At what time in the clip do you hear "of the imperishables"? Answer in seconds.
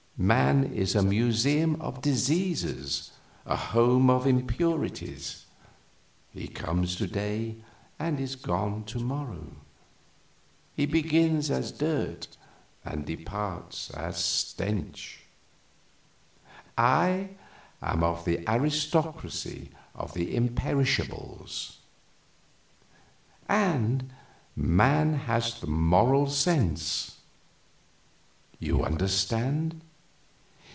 19.95-21.77